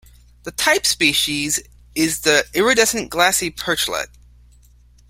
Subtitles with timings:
[0.45, 1.59] The type species
[1.93, 4.07] is the Iridescent glassy perchlet.